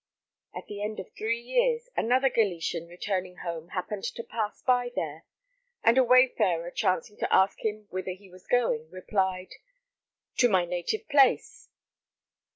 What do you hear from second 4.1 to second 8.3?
to pass by there, and a wayfarer chancing to ask him whither he